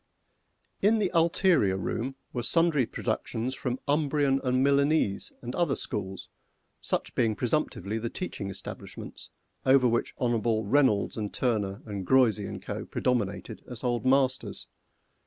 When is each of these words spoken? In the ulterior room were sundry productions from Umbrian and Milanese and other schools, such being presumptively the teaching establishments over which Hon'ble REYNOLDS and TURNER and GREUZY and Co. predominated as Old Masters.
In 0.81 0.97
the 0.97 1.11
ulterior 1.13 1.77
room 1.77 2.15
were 2.33 2.41
sundry 2.41 2.87
productions 2.87 3.53
from 3.53 3.79
Umbrian 3.87 4.41
and 4.43 4.63
Milanese 4.63 5.31
and 5.43 5.53
other 5.53 5.75
schools, 5.75 6.27
such 6.81 7.13
being 7.13 7.35
presumptively 7.35 7.99
the 7.99 8.09
teaching 8.09 8.49
establishments 8.49 9.29
over 9.63 9.87
which 9.87 10.15
Hon'ble 10.17 10.65
REYNOLDS 10.65 11.17
and 11.17 11.31
TURNER 11.31 11.83
and 11.85 12.03
GREUZY 12.03 12.47
and 12.47 12.63
Co. 12.63 12.83
predominated 12.83 13.61
as 13.69 13.83
Old 13.83 14.03
Masters. 14.03 14.65